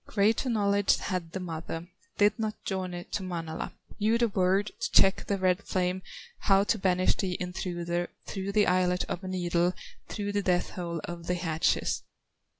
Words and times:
Greater 0.07 0.49
knowledge 0.49 0.97
had 0.97 1.31
the 1.31 1.39
mother, 1.39 1.87
Did 2.17 2.39
not 2.39 2.65
journey 2.65 3.03
to 3.11 3.21
Manala, 3.21 3.71
Knew 3.99 4.17
the 4.17 4.29
word 4.29 4.71
to 4.79 4.91
check 4.91 5.27
the 5.27 5.37
red 5.37 5.61
flame, 5.61 6.01
How 6.39 6.63
to 6.63 6.79
banish 6.79 7.13
the 7.17 7.37
intruder 7.39 8.09
Through 8.25 8.53
the 8.53 8.65
eyelet 8.65 9.03
of 9.03 9.23
a 9.23 9.27
needle, 9.27 9.73
Through 10.07 10.31
the 10.31 10.41
death 10.41 10.71
hole 10.71 11.01
of 11.03 11.27
the 11.27 11.35
hatchet." 11.35 12.01